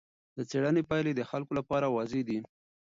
د 0.35 0.39
څېړنې 0.49 0.83
پایلې 0.89 1.13
د 1.15 1.21
خلکو 1.29 1.51
لپاره 1.59 1.85
واضح 1.95 2.21
دي. 2.29 2.39